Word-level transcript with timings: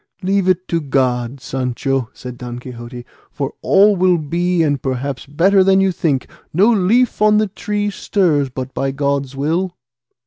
"Leave 0.23 0.49
it 0.49 0.67
to 0.67 0.81
God, 0.81 1.39
Sancho," 1.39 2.09
said 2.11 2.35
Don 2.35 2.57
Quixote, 2.57 3.05
"for 3.29 3.53
all 3.61 3.95
will 3.95 4.17
be 4.17 4.63
and 4.63 4.81
perhaps 4.81 5.27
better 5.27 5.63
than 5.63 5.79
you 5.79 5.91
think; 5.91 6.27
no 6.51 6.71
leaf 6.73 7.21
on 7.21 7.37
the 7.37 7.45
tree 7.47 7.91
stirs 7.91 8.49
but 8.49 8.73
by 8.73 8.89
God's 8.89 9.35
will." 9.35 9.77